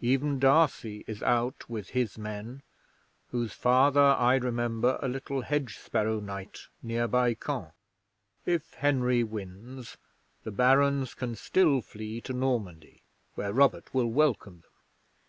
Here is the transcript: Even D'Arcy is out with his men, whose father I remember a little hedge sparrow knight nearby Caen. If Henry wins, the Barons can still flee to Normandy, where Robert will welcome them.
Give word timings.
Even 0.00 0.40
D'Arcy 0.40 1.04
is 1.06 1.22
out 1.22 1.70
with 1.70 1.90
his 1.90 2.18
men, 2.18 2.64
whose 3.28 3.52
father 3.52 4.00
I 4.16 4.34
remember 4.34 4.98
a 5.00 5.06
little 5.06 5.42
hedge 5.42 5.78
sparrow 5.78 6.18
knight 6.18 6.62
nearby 6.82 7.34
Caen. 7.34 7.70
If 8.44 8.74
Henry 8.74 9.22
wins, 9.22 9.96
the 10.42 10.50
Barons 10.50 11.14
can 11.14 11.36
still 11.36 11.80
flee 11.80 12.20
to 12.22 12.32
Normandy, 12.32 13.02
where 13.36 13.52
Robert 13.52 13.94
will 13.94 14.10
welcome 14.10 14.62
them. 14.62 14.70